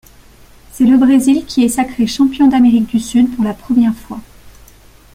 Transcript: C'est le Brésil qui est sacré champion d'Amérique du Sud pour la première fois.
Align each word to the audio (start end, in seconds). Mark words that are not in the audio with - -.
C'est 0.71 0.85
le 0.87 0.97
Brésil 0.97 1.45
qui 1.45 1.63
est 1.63 1.69
sacré 1.69 2.07
champion 2.07 2.47
d'Amérique 2.47 2.87
du 2.89 2.99
Sud 2.99 3.35
pour 3.35 3.43
la 3.45 3.53
première 3.53 3.93
fois. 3.93 4.19